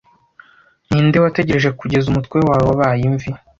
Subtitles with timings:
[0.87, 3.29] Ninde wategereje kugeza umutwe wawe wabaye imvi,